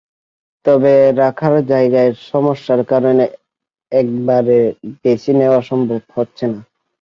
তবে 0.65 0.93
রাখার 1.21 1.55
জায়গার 1.71 2.11
সমস্যার 2.31 2.81
কারণে 2.91 3.25
একবারে 3.91 4.57
বেশি 5.03 5.31
নেওয়া 5.39 5.61
সম্ভব 5.69 6.01
হচ্ছে 6.15 6.45
না। 6.47 6.59